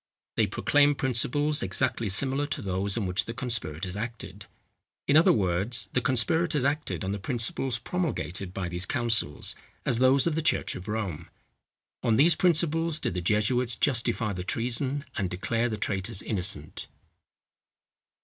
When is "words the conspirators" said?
5.31-6.65